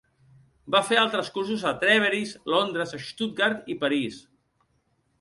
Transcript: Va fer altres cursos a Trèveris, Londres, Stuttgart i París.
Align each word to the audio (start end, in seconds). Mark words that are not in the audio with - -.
Va 0.75 0.79
fer 0.87 0.97
altres 1.01 1.29
cursos 1.35 1.67
a 1.73 1.75
Trèveris, 1.85 2.33
Londres, 2.57 2.99
Stuttgart 3.13 3.73
i 3.75 3.81
París. 3.87 4.21